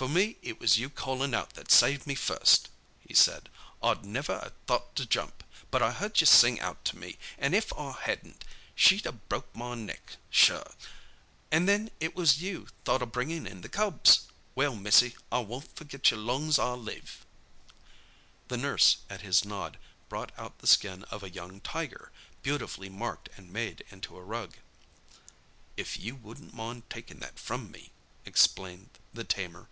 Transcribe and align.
"For 0.00 0.08
it 0.16 0.58
was 0.58 0.78
you 0.78 0.88
callin' 0.88 1.34
out 1.34 1.52
that 1.56 1.70
saved 1.70 2.06
me 2.06 2.14
first," 2.14 2.70
he 3.06 3.12
said. 3.12 3.50
"I'd 3.82 4.02
never 4.02 4.32
'a 4.32 4.52
thought 4.66 4.96
to 4.96 5.04
jump, 5.04 5.44
but 5.70 5.82
I 5.82 5.92
heard 5.92 6.18
you 6.22 6.26
sing 6.26 6.58
out 6.58 6.86
to 6.86 6.96
me, 6.96 7.18
an' 7.36 7.52
if 7.52 7.70
I 7.74 7.92
hadn't 7.92 8.46
she'd 8.74 9.04
a 9.04 9.12
broke 9.12 9.54
my 9.54 9.74
neck, 9.74 10.16
sure. 10.30 10.72
An' 11.52 11.66
then 11.66 11.90
it 12.00 12.16
was 12.16 12.40
you 12.40 12.68
thought 12.86 13.02
o' 13.02 13.04
bringing 13.04 13.46
in 13.46 13.60
the 13.60 13.68
cubs. 13.68 14.22
Well, 14.54 14.74
missy, 14.74 15.16
I 15.30 15.40
won't 15.40 15.76
forget 15.76 16.10
you 16.10 16.16
long's 16.16 16.58
I 16.58 16.72
live." 16.72 17.26
The 18.48 18.56
nurse, 18.56 19.02
at 19.10 19.20
his 19.20 19.44
nod, 19.44 19.76
brought 20.08 20.32
out 20.38 20.60
the 20.60 20.66
skin 20.66 21.04
of 21.10 21.22
a 21.22 21.28
young 21.28 21.60
tiger, 21.60 22.10
beautifully 22.40 22.88
marked 22.88 23.28
and 23.36 23.52
made 23.52 23.84
into 23.90 24.16
a 24.16 24.22
rug. 24.24 24.56
"If 25.76 25.98
you 25.98 26.16
wouldn't 26.16 26.54
mind 26.54 26.88
takin' 26.88 27.18
that 27.20 27.38
from 27.38 27.70
me," 27.70 27.90
explained 28.24 28.88
the 29.12 29.24
tamer. 29.24 29.68